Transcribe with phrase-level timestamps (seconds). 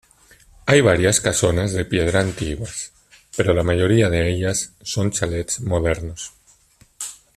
[0.65, 2.91] Hay varias casonas de piedra antiguas
[3.37, 6.31] pero la mayoría de ellas son chalets modernos.